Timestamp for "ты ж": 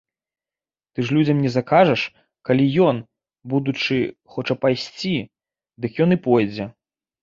0.95-1.13